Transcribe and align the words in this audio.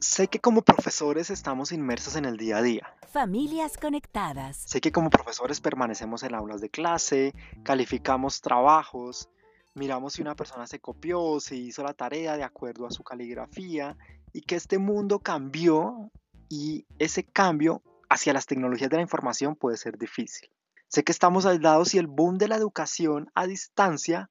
Sé 0.00 0.28
que 0.28 0.40
como 0.40 0.62
profesores 0.62 1.28
estamos 1.28 1.72
inmersos 1.72 2.16
en 2.16 2.24
el 2.24 2.38
día 2.38 2.56
a 2.56 2.62
día. 2.62 2.96
Familias 3.12 3.76
conectadas. 3.76 4.56
Sé 4.56 4.80
que 4.80 4.92
como 4.92 5.10
profesores 5.10 5.60
permanecemos 5.60 6.22
en 6.22 6.34
aulas 6.34 6.62
de 6.62 6.70
clase, 6.70 7.34
calificamos 7.64 8.40
trabajos, 8.40 9.28
miramos 9.74 10.14
si 10.14 10.22
una 10.22 10.34
persona 10.34 10.66
se 10.66 10.80
copió, 10.80 11.38
si 11.38 11.66
hizo 11.66 11.82
la 11.82 11.92
tarea 11.92 12.38
de 12.38 12.44
acuerdo 12.44 12.86
a 12.86 12.90
su 12.90 13.04
caligrafía 13.04 13.98
y 14.32 14.40
que 14.40 14.54
este 14.54 14.78
mundo 14.78 15.18
cambió 15.18 16.10
y 16.48 16.86
ese 16.98 17.22
cambio 17.24 17.82
hacia 18.08 18.32
las 18.32 18.46
tecnologías 18.46 18.88
de 18.88 18.96
la 18.96 19.02
información 19.02 19.54
puede 19.54 19.76
ser 19.76 19.98
difícil. 19.98 20.48
Sé 20.88 21.04
que 21.04 21.12
estamos 21.12 21.44
aislados 21.44 21.92
y 21.92 21.98
el 21.98 22.06
boom 22.06 22.38
de 22.38 22.48
la 22.48 22.56
educación 22.56 23.30
a 23.34 23.46
distancia 23.46 24.30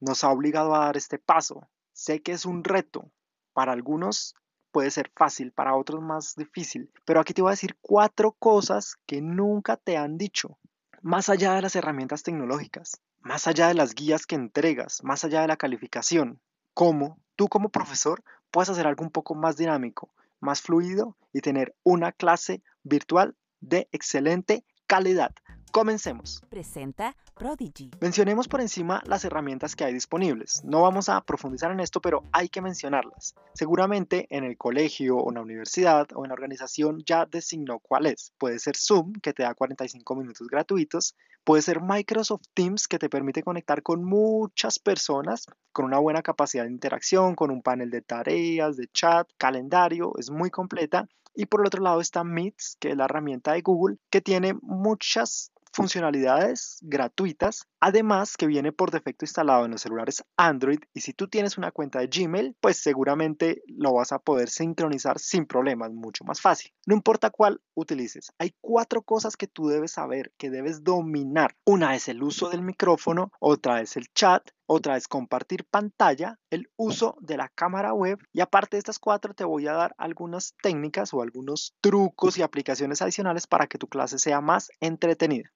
nos 0.00 0.24
ha 0.24 0.30
obligado 0.30 0.74
a 0.74 0.86
dar 0.86 0.96
este 0.96 1.20
paso. 1.20 1.68
Sé 1.92 2.20
que 2.20 2.32
es 2.32 2.44
un 2.44 2.64
reto. 2.64 3.12
Para 3.52 3.70
algunos 3.70 4.34
puede 4.74 4.90
ser 4.90 5.12
fácil, 5.14 5.52
para 5.52 5.76
otros 5.76 6.02
más 6.02 6.34
difícil. 6.34 6.90
Pero 7.04 7.20
aquí 7.20 7.32
te 7.32 7.40
voy 7.40 7.50
a 7.50 7.52
decir 7.52 7.78
cuatro 7.80 8.32
cosas 8.32 8.96
que 9.06 9.22
nunca 9.22 9.76
te 9.76 9.96
han 9.96 10.18
dicho. 10.18 10.58
Más 11.00 11.28
allá 11.28 11.54
de 11.54 11.62
las 11.62 11.76
herramientas 11.76 12.24
tecnológicas, 12.24 13.00
más 13.20 13.46
allá 13.46 13.68
de 13.68 13.74
las 13.74 13.94
guías 13.94 14.26
que 14.26 14.34
entregas, 14.34 15.04
más 15.04 15.24
allá 15.24 15.42
de 15.42 15.46
la 15.46 15.56
calificación, 15.56 16.40
cómo 16.74 17.20
tú 17.36 17.46
como 17.46 17.68
profesor 17.68 18.24
puedes 18.50 18.68
hacer 18.68 18.88
algo 18.88 19.04
un 19.04 19.12
poco 19.12 19.36
más 19.36 19.56
dinámico, 19.56 20.10
más 20.40 20.60
fluido 20.60 21.16
y 21.32 21.40
tener 21.40 21.76
una 21.84 22.10
clase 22.10 22.60
virtual 22.82 23.36
de 23.60 23.88
excelente 23.92 24.64
calidad. 24.88 25.32
Comencemos. 25.70 26.42
Presenta 26.50 27.14
Prodigy. 27.34 27.90
Mencionemos 28.00 28.48
por 28.48 28.60
encima 28.60 29.02
las 29.06 29.24
herramientas 29.24 29.74
que 29.76 29.84
hay 29.84 29.92
disponibles. 29.92 30.62
No 30.64 30.82
vamos 30.82 31.08
a 31.08 31.20
profundizar 31.20 31.70
en 31.70 31.80
esto, 31.80 32.00
pero 32.00 32.22
hay 32.32 32.48
que 32.48 32.62
mencionarlas. 32.62 33.34
Seguramente 33.54 34.26
en 34.30 34.44
el 34.44 34.56
colegio 34.56 35.16
o 35.18 35.30
en 35.30 35.34
la 35.34 35.42
universidad 35.42 36.06
o 36.14 36.24
en 36.24 36.28
la 36.28 36.34
organización 36.34 37.02
ya 37.04 37.26
designó 37.26 37.80
cuál 37.80 38.06
es. 38.06 38.32
Puede 38.38 38.58
ser 38.58 38.76
Zoom, 38.76 39.12
que 39.14 39.32
te 39.32 39.42
da 39.42 39.54
45 39.54 40.14
minutos 40.14 40.48
gratuitos. 40.48 41.16
Puede 41.44 41.62
ser 41.62 41.80
Microsoft 41.82 42.46
Teams, 42.54 42.88
que 42.88 42.98
te 42.98 43.08
permite 43.08 43.42
conectar 43.42 43.82
con 43.82 44.04
muchas 44.04 44.78
personas 44.78 45.46
con 45.72 45.84
una 45.84 45.98
buena 45.98 46.22
capacidad 46.22 46.64
de 46.64 46.70
interacción, 46.70 47.34
con 47.34 47.50
un 47.50 47.60
panel 47.60 47.90
de 47.90 48.00
tareas, 48.00 48.76
de 48.76 48.86
chat, 48.88 49.28
calendario. 49.36 50.12
Es 50.18 50.30
muy 50.30 50.50
completa. 50.50 51.08
Y 51.34 51.46
por 51.46 51.60
el 51.60 51.66
otro 51.66 51.82
lado 51.82 52.00
está 52.00 52.22
Meets, 52.22 52.76
que 52.78 52.90
es 52.90 52.96
la 52.96 53.06
herramienta 53.06 53.52
de 53.52 53.62
Google, 53.62 53.96
que 54.08 54.20
tiene 54.20 54.54
muchas 54.62 55.50
funcionalidades 55.74 56.78
gratuitas, 56.82 57.66
además 57.80 58.36
que 58.36 58.46
viene 58.46 58.72
por 58.72 58.90
defecto 58.90 59.24
instalado 59.24 59.64
en 59.64 59.72
los 59.72 59.82
celulares 59.82 60.24
Android 60.36 60.78
y 60.94 61.00
si 61.00 61.12
tú 61.12 61.28
tienes 61.28 61.58
una 61.58 61.72
cuenta 61.72 61.98
de 61.98 62.06
Gmail, 62.06 62.56
pues 62.60 62.78
seguramente 62.78 63.62
lo 63.66 63.94
vas 63.94 64.12
a 64.12 64.18
poder 64.18 64.48
sincronizar 64.48 65.18
sin 65.18 65.46
problemas, 65.46 65.92
mucho 65.92 66.24
más 66.24 66.40
fácil. 66.40 66.72
No 66.86 66.94
importa 66.94 67.30
cuál 67.30 67.60
utilices, 67.74 68.32
hay 68.38 68.54
cuatro 68.60 69.02
cosas 69.02 69.36
que 69.36 69.48
tú 69.48 69.68
debes 69.68 69.92
saber, 69.92 70.32
que 70.38 70.50
debes 70.50 70.84
dominar. 70.84 71.56
Una 71.64 71.94
es 71.94 72.08
el 72.08 72.22
uso 72.22 72.48
del 72.48 72.62
micrófono, 72.62 73.32
otra 73.40 73.80
es 73.80 73.96
el 73.96 74.06
chat, 74.14 74.48
otra 74.66 74.96
es 74.96 75.08
compartir 75.08 75.64
pantalla, 75.66 76.38
el 76.50 76.70
uso 76.76 77.16
de 77.20 77.36
la 77.36 77.48
cámara 77.48 77.92
web 77.92 78.18
y 78.32 78.40
aparte 78.40 78.76
de 78.76 78.78
estas 78.78 78.98
cuatro 78.98 79.34
te 79.34 79.44
voy 79.44 79.66
a 79.66 79.72
dar 79.72 79.94
algunas 79.98 80.54
técnicas 80.62 81.12
o 81.12 81.20
algunos 81.20 81.74
trucos 81.80 82.38
y 82.38 82.42
aplicaciones 82.42 83.02
adicionales 83.02 83.46
para 83.46 83.66
que 83.66 83.78
tu 83.78 83.88
clase 83.88 84.18
sea 84.18 84.40
más 84.40 84.70
entretenida. 84.80 85.52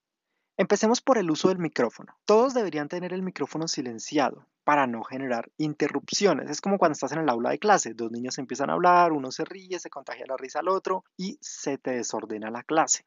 Empecemos 0.60 1.00
por 1.00 1.18
el 1.18 1.30
uso 1.30 1.50
del 1.50 1.58
micrófono. 1.58 2.18
Todos 2.24 2.52
deberían 2.52 2.88
tener 2.88 3.12
el 3.12 3.22
micrófono 3.22 3.68
silenciado 3.68 4.44
para 4.64 4.88
no 4.88 5.04
generar 5.04 5.52
interrupciones. 5.56 6.50
Es 6.50 6.60
como 6.60 6.78
cuando 6.78 6.94
estás 6.94 7.12
en 7.12 7.20
el 7.20 7.28
aula 7.28 7.50
de 7.50 7.60
clase, 7.60 7.94
dos 7.94 8.10
niños 8.10 8.38
empiezan 8.38 8.68
a 8.68 8.72
hablar, 8.72 9.12
uno 9.12 9.30
se 9.30 9.44
ríe, 9.44 9.78
se 9.78 9.88
contagia 9.88 10.26
la 10.26 10.36
risa 10.36 10.58
al 10.58 10.68
otro 10.68 11.04
y 11.16 11.38
se 11.40 11.78
te 11.78 11.92
desordena 11.92 12.50
la 12.50 12.64
clase. 12.64 13.04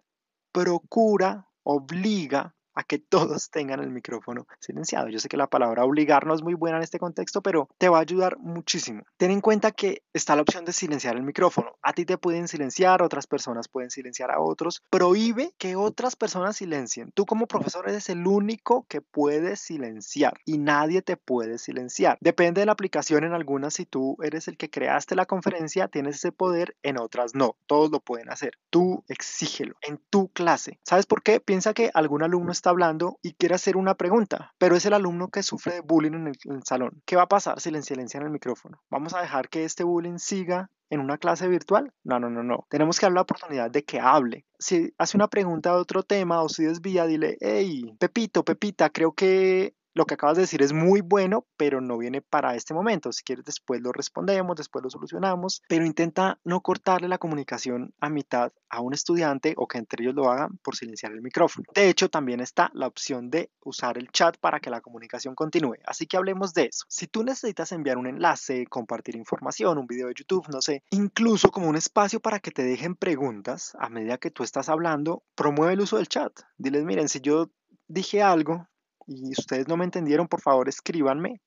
Procura, 0.54 1.50
obliga 1.64 2.56
a 2.74 2.84
que 2.84 3.00
todos 3.00 3.50
tengan 3.50 3.80
el 3.80 3.90
micrófono 3.90 4.48
silenciado. 4.60 5.10
Yo 5.10 5.20
sé 5.20 5.30
que 5.30 5.38
la 5.38 5.48
palabra 5.48 5.84
obligar 5.84 6.26
no 6.26 6.34
es 6.34 6.42
muy 6.42 6.54
buena 6.54 6.78
en 6.78 6.84
este 6.84 7.00
contexto, 7.00 7.42
pero 7.42 7.70
te 7.78 7.90
va 7.90 7.98
a 7.98 8.02
ayudar 8.02 8.38
muchísimo. 8.38 9.04
Ten 9.18 9.32
en 9.32 9.42
cuenta 9.42 9.72
que 9.72 10.04
está 10.14 10.36
la 10.36 10.42
opción 10.42 10.66
de 10.66 10.74
silenciar 10.74 11.16
el 11.16 11.24
micrófono. 11.24 11.76
A 11.82 11.94
ti 11.94 12.06
te 12.06 12.18
pueden 12.18 12.48
silenciar, 12.48 13.02
otras 13.02 13.28
personas 13.28 13.68
pueden 13.68 13.92
silenciar 13.92 14.32
a 14.32 14.40
otros. 14.40 14.82
Prohíbe 14.90 15.54
que 15.58 15.76
otras 15.76 16.16
personas 16.16 16.58
silencien. 16.58 17.12
Tú 17.14 17.26
como 17.26 17.48
profesor 17.48 17.90
eres 17.90 18.10
el 18.10 18.26
único 18.28 18.86
que 18.88 19.02
puede 19.02 19.56
silenciar 19.56 20.40
y 20.46 20.58
nadie 20.58 21.02
te 21.02 21.18
puede 21.18 21.58
silenciar. 21.58 22.18
Depende 22.22 22.62
de 22.62 22.66
la 22.66 22.72
aplicación 22.72 23.24
en 23.24 23.34
algunas, 23.34 23.74
si 23.74 23.86
tú 23.86 24.18
eres 24.22 24.48
el 24.48 24.58
que 24.58 24.70
creaste 24.70 25.16
la 25.16 25.26
conferencia, 25.26 25.88
tienes 25.88 26.16
ese 26.16 26.32
poder, 26.32 26.76
en 26.84 27.00
otras 27.00 27.36
no. 27.36 27.56
Todos 27.68 27.92
lo 27.92 28.00
pueden 28.00 28.30
hacer. 28.30 28.58
Tú 28.70 29.04
exígelo 29.08 29.76
en 29.82 30.00
tu 30.10 30.30
clase. 30.30 30.80
¿Sabes 30.84 31.06
por 31.06 31.24
qué? 31.24 31.40
Piensa 31.40 31.74
que 31.74 31.92
algún 31.94 32.24
alumno 32.24 32.52
está 32.62 32.70
hablando 32.70 33.18
y 33.24 33.34
quiere 33.34 33.56
hacer 33.56 33.76
una 33.76 33.96
pregunta, 33.96 34.54
pero 34.60 34.76
es 34.76 34.86
el 34.86 34.94
alumno 34.94 35.30
que 35.30 35.42
sufre 35.42 35.74
de 35.74 35.82
bullying 35.82 36.14
en 36.14 36.28
el, 36.28 36.64
salón. 36.64 37.02
¿Qué 37.06 37.16
va 37.16 37.24
a 37.24 37.28
pasar 37.28 37.60
si 37.60 37.72
le 37.72 37.82
silencian 37.82 38.24
el 38.24 38.30
micrófono? 38.30 38.80
¿Vamos 38.90 39.16
a 39.16 39.22
dejar 39.22 39.50
que 39.50 39.64
este 39.66 39.84
bullying 39.84 40.20
siga 40.20 40.70
en 40.92 41.00
una 41.00 41.18
clase 41.18 41.48
virtual? 41.48 41.92
No, 42.04 42.20
no, 42.20 42.30
no, 42.30 42.44
no. 42.44 42.68
Tenemos 42.70 43.00
que 43.00 43.08
darle 43.08 43.16
la 43.16 43.22
oportunidad 43.24 43.72
de 43.72 43.84
que 43.84 44.00
hable. 44.00 44.46
Si 44.60 44.94
hace 45.00 45.18
una 45.18 45.28
pregunta 45.28 45.72
de 45.72 45.82
otro 45.82 46.04
tema 46.04 46.44
o 46.44 46.50
si 46.50 46.64
desvía, 46.64 47.08
dile, 47.08 47.38
hey, 47.42 47.96
Pepito, 48.00 48.46
Pepita, 48.46 48.92
creo 48.92 49.14
que 49.14 49.74
lo 49.94 50.06
que 50.06 50.14
acabas 50.14 50.38
de 50.38 50.44
decir 50.44 50.62
es 50.62 50.74
muy 50.74 51.02
bueno, 51.02 51.46
pero 51.58 51.82
no 51.82 51.98
viene 51.98 52.22
para 52.22 52.56
este 52.56 52.74
momento. 52.74 53.12
Si 53.12 53.24
quieres, 53.24 53.46
después 53.46 53.82
lo 53.82 53.92
respondemos, 53.92 54.56
después 54.56 54.84
lo 54.84 54.90
solucionamos, 54.90 55.62
pero 55.68 55.86
intenta 55.86 56.40
no 56.44 56.62
cortarle 56.62 57.08
la 57.08 57.18
comunicación 57.18 57.94
a 58.00 58.10
mitad 58.10 58.52
a 58.70 58.82
un 58.82 58.94
estudiante 58.94 59.54
o 59.58 59.68
que 59.68 59.78
entre 59.78 60.04
ellos 60.04 60.16
lo 60.16 60.30
hagan 60.30 60.58
por 60.64 60.76
silenciar 60.76 61.12
el 61.12 61.22
micrófono. 61.22 61.66
De 61.74 61.90
hecho, 61.90 62.10
también 62.10 62.40
está 62.40 62.72
la 62.74 62.88
opción 62.88 63.30
de 63.30 63.52
usar 63.64 63.98
el 63.98 64.10
chat 64.12 64.38
para 64.38 64.60
que 64.60 64.70
la 64.70 64.82
comunicación 64.82 65.36
continúe. 65.36 65.76
Así 65.86 66.08
que 66.08 66.18
hablemos 66.18 66.54
de 66.54 66.66
eso. 66.66 66.86
Si 66.88 67.08
tú 67.08 67.24
necesitas 67.24 67.72
enviar 67.72 67.98
un 67.98 68.08
enlace, 68.08 68.66
compartir 68.68 69.16
información, 69.16 69.78
un 69.78 69.88
video 69.88 70.08
de 70.08 70.14
YouTube, 70.16 70.48
no 70.50 70.62
sé, 70.62 70.84
incluso 70.92 71.52
como 71.52 71.68
un 71.68 71.76
espacio 71.76 72.20
para 72.20 72.40
que 72.40 72.52
te 72.52 72.64
dejen 72.64 72.96
preguntas 72.96 73.76
a 73.80 73.90
medida 73.90 74.18
que 74.18 74.32
tú 74.32 74.44
estás 74.44 74.70
hablando, 74.70 75.24
promueve 75.36 75.74
el 75.74 75.82
uso 75.82 75.98
del 75.98 76.08
chat. 76.08 76.32
Diles, 76.58 76.86
miren, 76.86 77.10
si 77.10 77.20
yo 77.20 77.50
dije 77.88 78.22
algo 78.22 78.68
y 79.08 79.32
ustedes 79.32 79.68
no 79.68 79.78
me 79.78 79.86
entendieron, 79.86 80.28
por 80.28 80.42
favor 80.42 80.70
escríbanme 80.70 81.42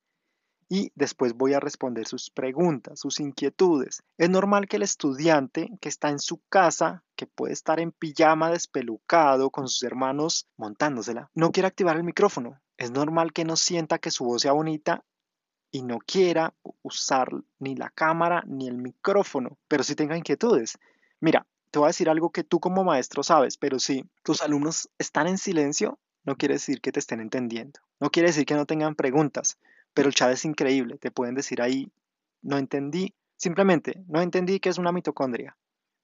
y 0.68 0.90
después 0.94 1.34
voy 1.34 1.54
a 1.54 1.60
responder 1.60 2.06
sus 2.06 2.30
preguntas, 2.30 3.00
sus 3.00 3.20
inquietudes. 3.20 4.02
Es 4.18 4.30
normal 4.30 4.66
que 4.66 4.76
el 4.76 4.82
estudiante 4.82 5.70
que 5.80 5.88
está 5.88 6.08
en 6.10 6.18
su 6.18 6.40
casa, 6.48 7.02
que 7.16 7.26
puede 7.26 7.52
estar 7.52 7.80
en 7.80 7.92
pijama 7.92 8.50
despelucado 8.50 9.50
con 9.50 9.68
sus 9.68 9.82
hermanos 9.82 10.48
montándosela, 10.56 11.30
no 11.34 11.50
quiera 11.50 11.68
activar 11.68 11.96
el 11.96 12.04
micrófono. 12.04 12.60
Es 12.76 12.90
normal 12.90 13.32
que 13.32 13.44
no 13.44 13.56
sienta 13.56 13.98
que 13.98 14.10
su 14.10 14.24
voz 14.24 14.42
sea 14.42 14.52
bonita 14.52 15.04
y 15.70 15.82
no 15.82 15.98
quiera 15.98 16.54
usar 16.82 17.28
ni 17.58 17.76
la 17.76 17.90
cámara 17.90 18.42
ni 18.46 18.68
el 18.68 18.78
micrófono, 18.78 19.58
pero 19.68 19.84
sí 19.84 19.94
tenga 19.94 20.16
inquietudes. 20.16 20.78
Mira, 21.20 21.46
te 21.70 21.78
voy 21.78 21.86
a 21.86 21.88
decir 21.88 22.08
algo 22.08 22.30
que 22.30 22.44
tú 22.44 22.60
como 22.60 22.84
maestro 22.84 23.22
sabes, 23.22 23.56
pero 23.56 23.78
si 23.78 24.08
tus 24.22 24.42
alumnos 24.42 24.88
están 24.98 25.26
en 25.26 25.38
silencio, 25.38 25.98
no 26.24 26.36
quiere 26.36 26.54
decir 26.54 26.80
que 26.80 26.92
te 26.92 27.00
estén 27.00 27.20
entendiendo. 27.20 27.80
No 28.00 28.10
quiere 28.10 28.28
decir 28.28 28.46
que 28.46 28.54
no 28.54 28.66
tengan 28.66 28.94
preguntas, 28.94 29.58
pero 29.92 30.08
el 30.08 30.14
chat 30.14 30.32
es 30.32 30.44
increíble. 30.44 30.98
Te 30.98 31.10
pueden 31.10 31.34
decir 31.34 31.62
ahí, 31.62 31.90
no 32.42 32.58
entendí, 32.58 33.14
simplemente, 33.36 34.02
no 34.08 34.20
entendí 34.20 34.60
qué 34.60 34.68
es 34.68 34.78
una 34.78 34.92
mitocondria. 34.92 35.56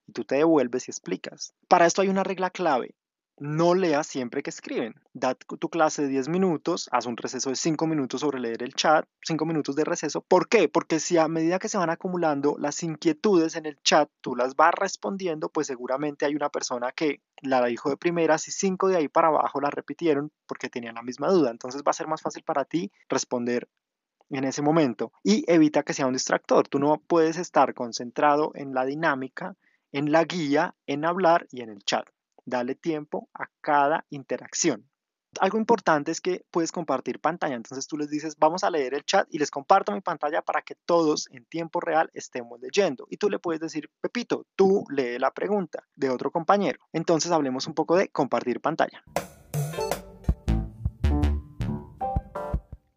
Y 0.06 0.12
tú 0.12 0.24
te 0.24 0.36
devuelves 0.36 0.88
y 0.88 0.90
explicas. 0.90 1.54
Para 1.68 1.86
esto 1.86 2.02
hay 2.02 2.08
una 2.08 2.24
regla 2.24 2.50
clave. 2.50 2.94
No 3.40 3.74
leas 3.74 4.06
siempre 4.06 4.42
que 4.42 4.50
escriben. 4.50 4.94
Da 5.14 5.34
tu 5.34 5.70
clase 5.70 6.02
de 6.02 6.08
10 6.08 6.28
minutos, 6.28 6.90
haz 6.92 7.06
un 7.06 7.16
receso 7.16 7.48
de 7.48 7.56
5 7.56 7.86
minutos 7.86 8.20
sobre 8.20 8.38
leer 8.38 8.62
el 8.62 8.74
chat, 8.74 9.06
5 9.22 9.46
minutos 9.46 9.74
de 9.76 9.84
receso. 9.84 10.20
¿Por 10.20 10.46
qué? 10.46 10.68
Porque 10.68 11.00
si 11.00 11.16
a 11.16 11.26
medida 11.26 11.58
que 11.58 11.70
se 11.70 11.78
van 11.78 11.88
acumulando 11.88 12.56
las 12.58 12.82
inquietudes 12.82 13.56
en 13.56 13.64
el 13.64 13.80
chat, 13.82 14.10
tú 14.20 14.36
las 14.36 14.56
vas 14.56 14.74
respondiendo, 14.74 15.48
pues 15.48 15.68
seguramente 15.68 16.26
hay 16.26 16.34
una 16.34 16.50
persona 16.50 16.92
que 16.92 17.22
la 17.40 17.64
dijo 17.64 17.88
de 17.88 17.96
primeras 17.96 18.46
y 18.46 18.50
5 18.50 18.88
de 18.88 18.98
ahí 18.98 19.08
para 19.08 19.28
abajo 19.28 19.58
la 19.62 19.70
repitieron 19.70 20.30
porque 20.46 20.68
tenían 20.68 20.96
la 20.96 21.02
misma 21.02 21.28
duda. 21.30 21.50
Entonces 21.50 21.82
va 21.82 21.92
a 21.92 21.94
ser 21.94 22.08
más 22.08 22.20
fácil 22.20 22.42
para 22.42 22.66
ti 22.66 22.92
responder 23.08 23.70
en 24.28 24.44
ese 24.44 24.60
momento 24.60 25.12
y 25.24 25.50
evita 25.50 25.82
que 25.82 25.94
sea 25.94 26.06
un 26.06 26.12
distractor. 26.12 26.68
Tú 26.68 26.78
no 26.78 27.00
puedes 27.06 27.38
estar 27.38 27.72
concentrado 27.72 28.52
en 28.54 28.74
la 28.74 28.84
dinámica, 28.84 29.56
en 29.92 30.12
la 30.12 30.24
guía, 30.24 30.74
en 30.86 31.06
hablar 31.06 31.46
y 31.50 31.62
en 31.62 31.70
el 31.70 31.82
chat. 31.84 32.06
Dale 32.50 32.74
tiempo 32.74 33.28
a 33.32 33.46
cada 33.60 34.06
interacción. 34.10 34.90
Algo 35.38 35.56
importante 35.56 36.10
es 36.10 36.20
que 36.20 36.44
puedes 36.50 36.72
compartir 36.72 37.20
pantalla. 37.20 37.54
Entonces 37.54 37.86
tú 37.86 37.96
les 37.96 38.10
dices, 38.10 38.36
vamos 38.40 38.64
a 38.64 38.70
leer 38.70 38.92
el 38.92 39.04
chat 39.04 39.28
y 39.30 39.38
les 39.38 39.52
comparto 39.52 39.92
mi 39.92 40.00
pantalla 40.00 40.42
para 40.42 40.60
que 40.62 40.74
todos 40.84 41.28
en 41.30 41.44
tiempo 41.44 41.78
real 41.78 42.10
estemos 42.12 42.58
leyendo. 42.60 43.06
Y 43.08 43.18
tú 43.18 43.30
le 43.30 43.38
puedes 43.38 43.60
decir, 43.60 43.88
Pepito, 44.00 44.48
tú 44.56 44.84
lee 44.90 45.20
la 45.20 45.30
pregunta 45.30 45.84
de 45.94 46.10
otro 46.10 46.32
compañero. 46.32 46.80
Entonces 46.92 47.30
hablemos 47.30 47.68
un 47.68 47.74
poco 47.74 47.96
de 47.96 48.08
compartir 48.08 48.60
pantalla. 48.60 49.04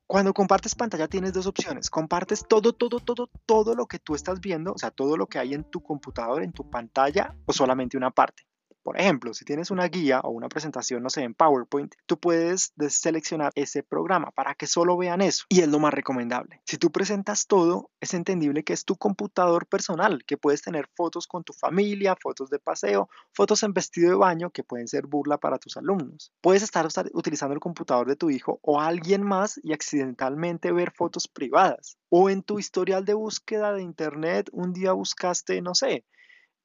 Cuando 0.07 0.33
compartes 0.33 0.73
pantalla 0.73 1.07
tienes 1.07 1.33
dos 1.33 1.45
opciones. 1.45 1.91
Compartes 1.91 2.44
todo, 2.50 2.73
todo, 2.73 3.00
todo, 3.00 3.29
todo 3.45 3.75
lo 3.75 3.85
que 3.85 4.00
tú 4.00 4.15
estás 4.15 4.39
viendo, 4.39 4.73
o 4.73 4.79
sea, 4.79 4.89
todo 4.89 5.15
lo 5.15 5.27
que 5.27 5.38
hay 5.38 5.53
en 5.53 5.63
tu 5.63 5.83
computador, 5.83 6.41
en 6.41 6.53
tu 6.53 6.67
pantalla, 6.71 7.35
o 7.45 7.53
solamente 7.53 7.97
una 7.97 8.09
parte. 8.09 8.47
Por 8.83 9.00
ejemplo, 9.00 9.33
si 9.33 9.45
tienes 9.45 9.71
una 9.71 9.88
guía 9.88 10.19
o 10.19 10.30
una 10.30 10.50
presentación, 10.50 11.01
no 11.01 11.09
sé, 11.09 11.24
en 11.24 11.33
PowerPoint, 11.33 11.95
tú 12.06 12.19
puedes 12.19 12.74
seleccionar 12.89 13.53
ese 13.56 13.81
programa 13.81 14.31
para 14.31 14.56
que 14.56 14.68
solo 14.68 14.97
vean 14.97 15.21
eso 15.21 15.45
y 15.47 15.62
es 15.62 15.69
lo 15.69 15.80
más 15.80 15.94
recomendable. 15.94 16.62
Si 16.65 16.77
tú 16.77 16.91
presentas 16.91 17.47
todo, 17.47 17.91
es 18.01 18.13
entendible 18.13 18.63
que 18.63 18.74
es 18.74 18.83
tu 18.83 18.97
computador 18.97 19.68
personal, 19.68 20.24
que 20.25 20.38
puedes 20.38 20.62
tener 20.62 20.89
fotos 20.95 21.27
con 21.27 21.45
tu 21.45 21.53
familia, 21.53 22.18
fotos 22.21 22.50
de 22.50 22.59
paseo, 22.59 23.09
fotos 23.33 23.63
en 23.63 23.74
vestido 23.74 24.09
de 24.09 24.15
baño 24.18 24.50
que 24.50 24.63
pueden 24.63 24.89
ser 24.89 25.07
burla 25.07 25.38
para 25.38 25.59
tus 25.59 25.77
alumnos. 25.77 26.33
Puedes 26.41 26.62
estar 26.62 26.86
utilizando 27.13 27.53
el 27.53 27.62
computador 27.62 28.07
de 28.07 28.18
tu 28.18 28.29
hijo 28.29 28.59
o 28.62 28.81
alguien 28.81 29.24
más 29.24 29.59
y 29.63 29.71
accidentalmente 29.71 30.74
ver 30.74 30.91
fotos 30.91 31.29
privadas. 31.29 31.97
O 32.09 32.29
en 32.29 32.44
tu 32.44 32.59
historial 32.59 33.06
de 33.06 33.13
búsqueda 33.13 33.71
de 33.71 33.81
internet, 33.81 34.50
un 34.51 34.74
día 34.74 34.91
buscaste, 34.91 35.62
no 35.62 35.74
sé, 35.74 36.06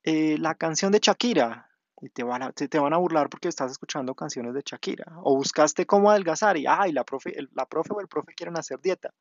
eh, 0.03 0.37
la 0.39 0.55
canción 0.55 0.91
de 0.91 1.01
Shakira 1.01 1.68
y 2.01 2.11
te 2.11 2.23
van, 2.23 2.43
a, 2.43 2.53
te 2.53 2.79
a 2.79 2.97
burlar 2.97 3.29
porque 3.29 3.49
estás 3.49 3.73
escuchando 3.73 4.15
canciones 4.15 4.55
de 4.55 4.63
Shakira. 4.65 5.05
O 5.23 5.37
buscaste 5.37 5.87
cómo 5.87 6.11
adelgazar 6.11 6.57
y, 6.57 6.63
la 6.63 7.05
profe, 7.05 7.35
la 7.53 7.67
profe 7.67 7.93
o 7.93 8.01
el 8.01 8.09
profe 8.09 8.35
quieren 8.35 8.57
hacer 8.57 8.81
dieta. 8.81 9.13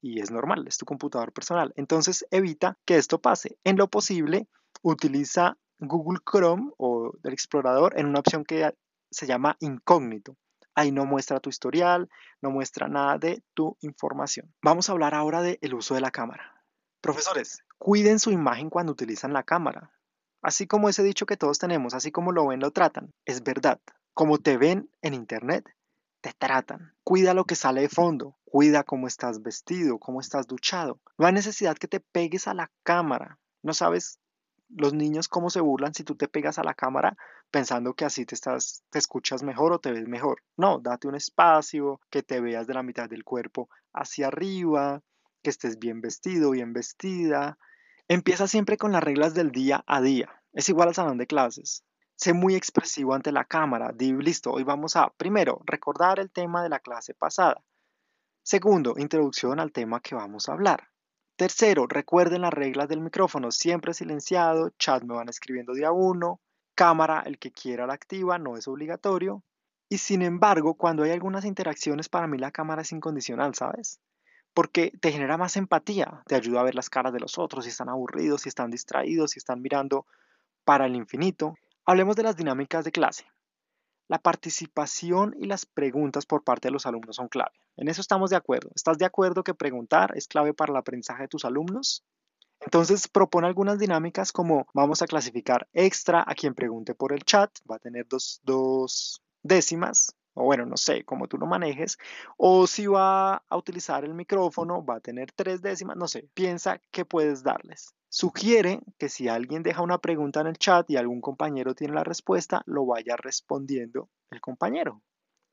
Y 0.00 0.20
es 0.20 0.30
normal, 0.30 0.66
es 0.66 0.78
tu 0.78 0.84
computador 0.84 1.32
personal. 1.32 1.72
Entonces 1.76 2.26
evita 2.30 2.78
que 2.84 2.96
esto 2.96 3.20
pase. 3.20 3.56
En 3.64 3.76
lo 3.76 3.88
posible, 3.88 4.48
utiliza 4.82 5.56
Google 5.78 6.20
Chrome 6.28 6.72
o 6.76 7.12
el 7.22 7.32
explorador 7.32 7.98
en 7.98 8.06
una 8.06 8.20
opción 8.20 8.44
que 8.44 8.74
se 9.10 9.26
llama 9.26 9.56
incógnito. 9.60 10.36
Ahí 10.74 10.90
no 10.90 11.04
muestra 11.04 11.40
tu 11.40 11.50
historial, 11.50 12.08
no 12.40 12.50
muestra 12.50 12.88
nada 12.88 13.18
de 13.18 13.42
tu 13.54 13.76
información. 13.80 14.52
Vamos 14.62 14.88
a 14.88 14.92
hablar 14.92 15.14
ahora 15.14 15.42
del 15.42 15.74
uso 15.74 15.94
de 15.94 16.00
la 16.00 16.10
cámara. 16.10 16.64
Profesores, 17.00 17.62
cuiden 17.78 18.18
su 18.18 18.30
imagen 18.30 18.70
cuando 18.70 18.92
utilizan 18.92 19.32
la 19.32 19.42
cámara. 19.42 19.92
Así 20.42 20.66
como 20.66 20.88
ese 20.88 21.02
dicho 21.02 21.24
que 21.24 21.36
todos 21.36 21.58
tenemos, 21.58 21.94
así 21.94 22.10
como 22.10 22.32
lo 22.32 22.48
ven, 22.48 22.60
lo 22.60 22.72
tratan. 22.72 23.12
Es 23.24 23.42
verdad. 23.42 23.80
Como 24.12 24.38
te 24.38 24.58
ven 24.58 24.90
en 25.00 25.14
internet, 25.14 25.64
te 26.20 26.32
tratan. 26.36 26.94
Cuida 27.04 27.32
lo 27.32 27.44
que 27.44 27.54
sale 27.54 27.82
de 27.82 27.88
fondo. 27.88 28.36
Cuida 28.44 28.82
cómo 28.82 29.06
estás 29.06 29.40
vestido, 29.42 29.98
cómo 29.98 30.20
estás 30.20 30.46
duchado. 30.46 31.00
No 31.16 31.26
hay 31.26 31.32
necesidad 31.32 31.78
que 31.78 31.88
te 31.88 32.00
pegues 32.00 32.48
a 32.48 32.54
la 32.54 32.70
cámara. 32.82 33.38
No 33.62 33.72
sabes 33.72 34.18
los 34.68 34.92
niños 34.94 35.28
cómo 35.28 35.48
se 35.50 35.60
burlan 35.60 35.94
si 35.94 36.04
tú 36.04 36.16
te 36.16 36.28
pegas 36.28 36.58
a 36.58 36.64
la 36.64 36.74
cámara 36.74 37.16
pensando 37.50 37.94
que 37.94 38.06
así 38.06 38.24
te 38.24 38.34
estás 38.34 38.82
te 38.90 38.98
escuchas 38.98 39.42
mejor 39.42 39.72
o 39.72 39.78
te 39.78 39.92
ves 39.92 40.08
mejor. 40.08 40.42
No, 40.56 40.80
date 40.80 41.06
un 41.06 41.14
espacio, 41.14 42.00
que 42.10 42.22
te 42.22 42.40
veas 42.40 42.66
de 42.66 42.74
la 42.74 42.82
mitad 42.82 43.08
del 43.08 43.24
cuerpo 43.24 43.68
hacia 43.92 44.28
arriba, 44.28 45.02
que 45.42 45.50
estés 45.50 45.78
bien 45.78 46.00
vestido, 46.00 46.50
bien 46.50 46.72
vestida, 46.72 47.58
Empieza 48.12 48.46
siempre 48.46 48.76
con 48.76 48.92
las 48.92 49.02
reglas 49.02 49.32
del 49.32 49.52
día 49.52 49.84
a 49.86 50.02
día. 50.02 50.28
Es 50.52 50.68
igual 50.68 50.88
al 50.88 50.94
salón 50.94 51.16
de 51.16 51.26
clases. 51.26 51.82
Sé 52.14 52.34
muy 52.34 52.54
expresivo 52.54 53.14
ante 53.14 53.32
la 53.32 53.46
cámara. 53.46 53.90
Di, 53.94 54.12
listo, 54.12 54.52
hoy 54.52 54.64
vamos 54.64 54.96
a, 54.96 55.08
primero, 55.16 55.62
recordar 55.64 56.20
el 56.20 56.30
tema 56.30 56.62
de 56.62 56.68
la 56.68 56.80
clase 56.80 57.14
pasada. 57.14 57.64
Segundo, 58.42 58.96
introducción 58.98 59.58
al 59.60 59.72
tema 59.72 60.00
que 60.00 60.14
vamos 60.14 60.46
a 60.46 60.52
hablar. 60.52 60.90
Tercero, 61.36 61.86
recuerden 61.86 62.42
las 62.42 62.52
reglas 62.52 62.86
del 62.86 63.00
micrófono, 63.00 63.50
siempre 63.50 63.94
silenciado, 63.94 64.68
chat 64.78 65.02
me 65.04 65.14
van 65.14 65.30
escribiendo 65.30 65.72
día 65.72 65.90
uno, 65.90 66.42
cámara, 66.74 67.22
el 67.24 67.38
que 67.38 67.50
quiera 67.50 67.86
la 67.86 67.94
activa, 67.94 68.36
no 68.38 68.58
es 68.58 68.68
obligatorio. 68.68 69.42
Y 69.88 69.96
sin 69.96 70.20
embargo, 70.20 70.74
cuando 70.74 71.04
hay 71.04 71.12
algunas 71.12 71.46
interacciones, 71.46 72.10
para 72.10 72.26
mí 72.26 72.36
la 72.36 72.50
cámara 72.50 72.82
es 72.82 72.92
incondicional, 72.92 73.54
¿sabes? 73.54 74.02
Porque 74.54 74.92
te 75.00 75.12
genera 75.12 75.36
más 75.36 75.56
empatía, 75.56 76.22
te 76.26 76.34
ayuda 76.34 76.60
a 76.60 76.64
ver 76.64 76.74
las 76.74 76.90
caras 76.90 77.12
de 77.12 77.20
los 77.20 77.38
otros, 77.38 77.64
si 77.64 77.70
están 77.70 77.88
aburridos, 77.88 78.42
si 78.42 78.48
están 78.48 78.70
distraídos, 78.70 79.32
si 79.32 79.38
están 79.38 79.62
mirando 79.62 80.06
para 80.64 80.86
el 80.86 80.96
infinito. 80.96 81.54
Hablemos 81.84 82.16
de 82.16 82.22
las 82.22 82.36
dinámicas 82.36 82.84
de 82.84 82.92
clase. 82.92 83.26
La 84.08 84.18
participación 84.18 85.34
y 85.38 85.46
las 85.46 85.64
preguntas 85.64 86.26
por 86.26 86.44
parte 86.44 86.68
de 86.68 86.72
los 86.72 86.86
alumnos 86.86 87.16
son 87.16 87.28
clave. 87.28 87.52
En 87.76 87.88
eso 87.88 88.00
estamos 88.00 88.30
de 88.30 88.36
acuerdo. 88.36 88.70
¿Estás 88.74 88.98
de 88.98 89.06
acuerdo 89.06 89.42
que 89.42 89.54
preguntar 89.54 90.16
es 90.16 90.28
clave 90.28 90.52
para 90.52 90.72
el 90.72 90.76
aprendizaje 90.76 91.22
de 91.22 91.28
tus 91.28 91.44
alumnos? 91.44 92.04
Entonces 92.60 93.08
propone 93.08 93.46
algunas 93.46 93.78
dinámicas 93.78 94.30
como 94.30 94.66
vamos 94.72 95.02
a 95.02 95.06
clasificar 95.06 95.68
extra 95.72 96.22
a 96.26 96.34
quien 96.34 96.54
pregunte 96.54 96.94
por 96.94 97.12
el 97.12 97.24
chat, 97.24 97.50
va 97.68 97.76
a 97.76 97.80
tener 97.80 98.06
dos, 98.06 98.40
dos 98.44 99.20
décimas, 99.42 100.14
o 100.34 100.44
bueno, 100.44 100.66
no 100.66 100.76
sé, 100.76 101.04
cómo 101.04 101.28
tú 101.28 101.38
lo 101.38 101.46
manejes, 101.46 101.98
o 102.36 102.66
si 102.66 102.86
va 102.86 103.36
a 103.36 103.56
utilizar 103.56 104.04
el 104.04 104.14
micrófono, 104.14 104.84
va 104.84 104.96
a 104.96 105.00
tener 105.00 105.32
tres 105.32 105.62
décimas, 105.62 105.96
no 105.96 106.08
sé, 106.08 106.28
piensa 106.34 106.80
qué 106.90 107.04
puedes 107.04 107.42
darles. 107.42 107.94
Sugiere 108.08 108.80
que 108.98 109.08
si 109.08 109.28
alguien 109.28 109.62
deja 109.62 109.80
una 109.80 109.96
pregunta 109.96 110.42
en 110.42 110.46
el 110.46 110.58
chat 110.58 110.88
y 110.90 110.96
algún 110.96 111.22
compañero 111.22 111.74
tiene 111.74 111.94
la 111.94 112.04
respuesta, 112.04 112.62
lo 112.66 112.84
vaya 112.84 113.16
respondiendo 113.16 114.10
el 114.30 114.40
compañero. 114.40 115.00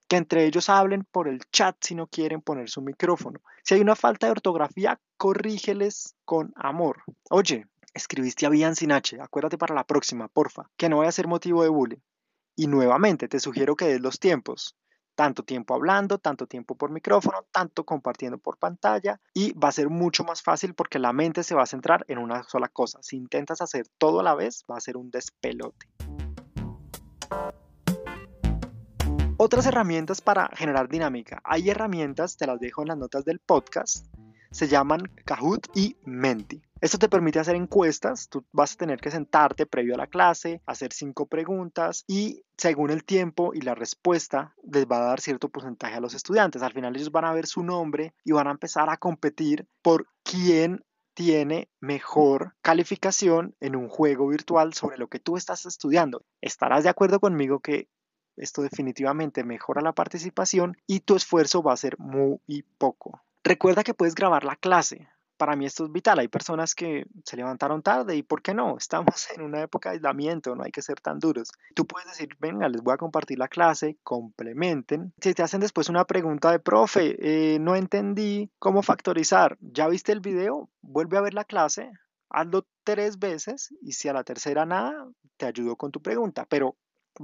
Que 0.10 0.18
entre 0.18 0.46
ellos 0.46 0.68
hablen 0.68 1.06
por 1.10 1.30
el 1.30 1.40
chat 1.52 1.78
si 1.80 1.96
no 1.96 2.08
quieren 2.08 2.42
poner 2.42 2.70
su 2.70 2.82
micrófono. 2.82 3.40
Si 3.64 3.76
hay 3.76 3.82
una 3.82 3.96
falta 3.96 4.28
de 4.28 4.32
ortografía, 4.32 5.00
corrígeles 5.16 6.16
con 6.26 6.52
amor. 6.58 7.04
Oye, 7.30 7.68
escribiste 7.94 8.46
a 8.46 8.50
bien 8.50 8.76
sin 8.76 8.92
H, 8.92 9.22
acuérdate 9.22 9.58
para 9.58 9.76
la 9.76 9.86
próxima, 9.86 10.28
porfa, 10.28 10.70
que 10.76 10.90
no 10.90 10.98
vaya 10.98 11.10
a 11.10 11.14
ser 11.14 11.28
motivo 11.28 11.64
de 11.64 11.70
bullying. 11.70 12.02
Y 12.60 12.68
nuevamente 12.68 13.30
te 13.30 13.40
sugiero 13.40 13.78
que 13.78 13.86
des 13.86 14.02
los 14.02 14.20
tiempos. 14.20 14.76
Tanto 15.16 15.44
tiempo 15.44 15.76
hablando, 15.76 16.18
tanto 16.18 16.46
tiempo 16.46 16.76
por 16.76 16.92
micrófono, 16.92 17.46
tanto 17.54 17.86
compartiendo 17.86 18.38
por 18.38 18.58
pantalla 18.58 19.22
y 19.34 19.54
va 19.54 19.70
a 19.70 19.72
ser 19.72 19.90
mucho 19.90 20.26
más 20.26 20.42
fácil 20.42 20.74
porque 20.74 21.00
la 21.00 21.14
mente 21.14 21.44
se 21.44 21.56
va 21.56 21.64
a 21.64 21.68
centrar 21.68 22.04
en 22.10 22.18
una 22.18 22.44
sola 22.44 22.68
cosa. 22.68 23.00
Si 23.02 23.16
intentas 23.16 23.62
hacer 23.62 23.88
todo 23.98 24.20
a 24.20 24.24
la 24.24 24.36
vez, 24.36 24.66
va 24.70 24.76
a 24.76 24.82
ser 24.82 24.98
un 24.98 25.10
despelote. 25.10 25.88
Otras 29.38 29.66
herramientas 29.66 30.20
para 30.20 30.50
generar 30.54 30.90
dinámica. 30.90 31.40
Hay 31.46 31.70
herramientas, 31.70 32.36
te 32.36 32.46
las 32.46 32.60
dejo 32.60 32.82
en 32.82 32.90
las 32.90 32.98
notas 32.98 33.24
del 33.24 33.40
podcast, 33.40 34.06
se 34.52 34.68
llaman 34.68 35.04
Kahoot 35.24 35.68
y 35.78 35.96
Menti. 36.04 36.62
Esto 36.82 36.98
te 36.98 37.10
permite 37.10 37.40
hacer 37.40 37.56
encuestas, 37.56 38.30
tú 38.30 38.46
vas 38.54 38.74
a 38.74 38.78
tener 38.78 39.02
que 39.02 39.12
sentarte 39.12 39.66
previo 39.66 39.96
a 39.96 39.98
la 39.98 40.08
clase, 40.08 40.62
hacer 40.66 40.94
cinco 40.94 41.26
preguntas 41.26 42.06
y 42.08 42.44
según 42.58 42.90
el 42.90 43.04
tiempo 43.04 43.54
y 43.54 43.62
la 43.62 43.76
respuesta 43.76 44.56
les 44.64 44.86
va 44.86 45.00
a 45.00 45.08
dar 45.08 45.20
cierto 45.20 45.50
porcentaje 45.50 45.96
a 45.96 46.00
los 46.00 46.14
estudiantes. 46.14 46.62
Al 46.62 46.72
final 46.72 46.96
ellos 46.96 47.12
van 47.12 47.26
a 47.26 47.34
ver 47.34 47.48
su 47.48 47.64
nombre 47.64 48.14
y 48.24 48.32
van 48.32 48.48
a 48.48 48.52
empezar 48.52 48.90
a 48.90 48.96
competir 48.96 49.68
por 49.82 50.08
quién 50.24 50.86
tiene 51.14 51.70
mejor 51.82 52.56
calificación 52.62 53.58
en 53.60 53.76
un 53.76 53.90
juego 53.90 54.30
virtual 54.30 54.74
sobre 54.74 54.98
lo 54.98 55.10
que 55.10 55.20
tú 55.20 55.36
estás 55.36 55.66
estudiando. 55.66 56.24
Estarás 56.40 56.86
de 56.86 56.90
acuerdo 56.90 57.20
conmigo 57.20 57.60
que 57.60 57.90
esto 58.38 58.62
definitivamente 58.62 59.44
mejora 59.44 59.82
la 59.82 59.92
participación 59.92 60.78
y 60.88 61.02
tu 61.02 61.18
esfuerzo 61.18 61.62
va 61.62 61.74
a 61.74 61.78
ser 61.78 62.00
muy 62.00 62.64
poco. 62.78 63.22
Recuerda 63.44 63.84
que 63.84 63.94
puedes 63.94 64.16
grabar 64.16 64.46
la 64.46 64.56
clase. 64.56 65.10
Para 65.40 65.56
mí 65.56 65.66
esto 65.66 65.86
es 65.86 65.92
vital. 65.94 66.20
Hay 66.20 66.28
personas 66.28 66.76
que 66.76 67.06
se 67.24 67.38
levantaron 67.38 67.82
tarde 67.82 68.14
y 68.14 68.24
¿por 68.24 68.42
qué 68.42 68.54
no? 68.54 68.78
Estamos 68.78 69.30
en 69.34 69.42
una 69.42 69.62
época 69.62 69.90
de 69.90 69.96
aislamiento, 69.96 70.54
no 70.54 70.66
hay 70.66 70.72
que 70.72 70.82
ser 70.82 71.00
tan 71.00 71.18
duros. 71.18 71.54
Tú 71.76 71.88
puedes 71.88 72.10
decir, 72.10 72.36
venga, 72.42 72.68
les 72.68 72.84
voy 72.84 72.94
a 72.94 72.98
compartir 72.98 73.40
la 73.40 73.48
clase, 73.48 73.98
complementen. 74.04 75.14
Si 75.22 75.34
te 75.34 75.42
hacen 75.42 75.62
después 75.62 75.88
una 75.88 76.04
pregunta 76.04 76.52
de, 76.52 76.60
profe, 76.60 77.16
eh, 77.22 77.58
no 77.58 77.78
entendí 77.78 78.52
cómo 78.60 78.82
factorizar, 78.82 79.58
¿ya 79.62 79.88
viste 79.88 80.12
el 80.12 80.20
video? 80.20 80.70
Vuelve 80.82 81.18
a 81.18 81.22
ver 81.22 81.34
la 81.34 81.46
clase, 81.46 81.90
hazlo 82.30 82.66
tres 82.84 83.18
veces 83.18 83.74
y 83.82 83.94
si 83.94 84.10
a 84.10 84.14
la 84.14 84.26
tercera 84.26 84.66
nada, 84.66 85.08
te 85.38 85.46
ayudo 85.46 85.78
con 85.78 85.92
tu 85.92 86.02
pregunta, 86.02 86.46
pero 86.50 86.76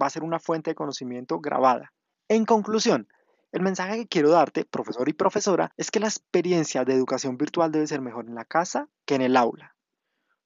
va 0.01 0.07
a 0.07 0.09
ser 0.09 0.23
una 0.23 0.39
fuente 0.39 0.71
de 0.71 0.75
conocimiento 0.75 1.41
grabada. 1.41 1.91
En 2.29 2.45
conclusión, 2.45 3.09
el 3.55 3.61
mensaje 3.61 3.99
que 3.99 4.07
quiero 4.07 4.31
darte, 4.31 4.65
profesor 4.65 5.07
y 5.07 5.13
profesora, 5.13 5.71
es 5.77 5.89
que 5.89 6.01
la 6.01 6.07
experiencia 6.07 6.83
de 6.83 6.93
educación 6.93 7.37
virtual 7.37 7.71
debe 7.71 7.87
ser 7.87 8.01
mejor 8.01 8.25
en 8.27 8.35
la 8.35 8.43
casa 8.43 8.89
que 9.05 9.15
en 9.15 9.21
el 9.21 9.37
aula. 9.37 9.77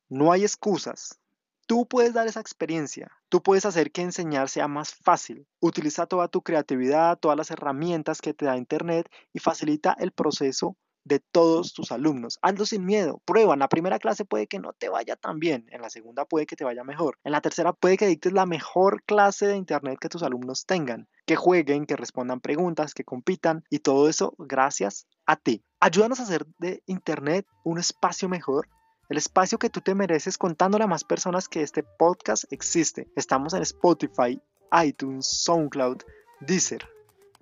No 0.09 0.31
hay 0.31 0.43
excusas. 0.43 1.19
Tú 1.65 1.87
puedes 1.87 2.13
dar 2.13 2.27
esa 2.27 2.39
experiencia. 2.39 3.11
Tú 3.27 3.41
puedes 3.41 3.65
hacer 3.65 3.91
que 3.91 4.03
enseñar 4.03 4.47
sea 4.47 4.67
más 4.67 4.93
fácil. 4.93 5.47
Utiliza 5.59 6.05
toda 6.05 6.27
tu 6.27 6.43
creatividad, 6.43 7.17
todas 7.17 7.35
las 7.35 7.49
herramientas 7.49 8.21
que 8.21 8.35
te 8.35 8.45
da 8.45 8.57
Internet 8.57 9.09
y 9.33 9.39
facilita 9.39 9.95
el 9.97 10.11
proceso 10.11 10.77
de 11.09 11.19
todos 11.19 11.73
tus 11.73 11.91
alumnos. 11.91 12.39
Hazlo 12.41 12.65
sin 12.65 12.85
miedo, 12.85 13.21
prueba. 13.25 13.53
En 13.53 13.59
la 13.59 13.67
primera 13.67 13.99
clase 13.99 14.23
puede 14.23 14.47
que 14.47 14.59
no 14.59 14.71
te 14.71 14.87
vaya 14.87 15.17
tan 15.17 15.39
bien, 15.39 15.65
en 15.71 15.81
la 15.81 15.89
segunda 15.89 16.23
puede 16.23 16.45
que 16.45 16.55
te 16.55 16.63
vaya 16.63 16.85
mejor, 16.85 17.17
en 17.25 17.33
la 17.33 17.41
tercera 17.41 17.73
puede 17.73 17.97
que 17.97 18.07
dictes 18.07 18.31
la 18.31 18.45
mejor 18.45 19.03
clase 19.03 19.47
de 19.47 19.57
internet 19.57 19.97
que 19.99 20.07
tus 20.07 20.23
alumnos 20.23 20.65
tengan, 20.65 21.09
que 21.25 21.35
jueguen, 21.35 21.85
que 21.85 21.97
respondan 21.97 22.39
preguntas, 22.39 22.93
que 22.93 23.03
compitan 23.03 23.63
y 23.69 23.79
todo 23.79 24.07
eso 24.07 24.35
gracias 24.37 25.07
a 25.25 25.35
ti. 25.35 25.65
Ayúdanos 25.81 26.19
a 26.19 26.23
hacer 26.23 26.45
de 26.59 26.81
internet 26.85 27.45
un 27.65 27.79
espacio 27.79 28.29
mejor 28.29 28.69
el 29.09 29.17
espacio 29.17 29.57
que 29.57 29.71
tú 29.71 29.81
te 29.81 29.95
mereces 29.95 30.37
contándole 30.37 30.83
a 30.83 30.87
más 30.87 31.03
personas 31.03 31.47
que 31.47 31.63
este 31.63 31.81
podcast 31.81 32.43
existe. 32.51 33.07
Estamos 33.15 33.55
en 33.55 33.63
Spotify, 33.63 34.39
iTunes, 34.83 35.25
SoundCloud, 35.25 36.03
Deezer. 36.41 36.87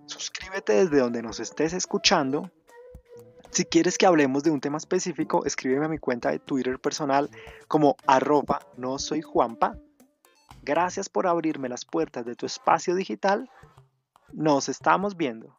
Suscríbete 0.06 0.86
desde 0.86 1.00
donde 1.00 1.22
nos 1.22 1.42
estés 1.42 1.74
escuchando 1.74 2.50
Si 3.52 3.66
quieres 3.66 3.98
que 3.98 4.06
hablemos 4.06 4.44
de 4.44 4.52
un 4.52 4.62
tema 4.62 4.78
específico, 4.78 5.46
escríbeme 5.46 5.86
a 5.86 5.90
mi 5.90 5.98
cuenta 5.98 6.30
de 6.30 6.40
Twitter 6.40 6.80
personal 6.80 7.30
como 7.68 7.96
arroba 8.06 8.60
no 8.78 9.00
soy 9.00 9.22
Juanpa. 9.22 9.78
Gracias 10.64 11.10
por 11.10 11.28
abrirme 11.28 11.70
las 11.70 11.86
puertas 11.86 12.26
de 12.26 12.36
tu 12.36 12.46
espacio 12.46 12.94
digital. 12.96 13.50
Nos 14.34 14.70
estamos 14.70 15.16
viendo. 15.16 15.58